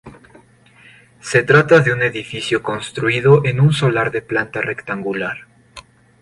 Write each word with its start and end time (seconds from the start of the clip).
Se 1.19 1.43
trata 1.43 1.81
de 1.81 1.93
un 1.93 2.01
edificio 2.01 2.63
construido 2.63 3.45
en 3.45 3.59
un 3.59 3.71
solar 3.71 4.09
de 4.11 4.23
planta 4.23 4.59
rectangular. 4.59 5.45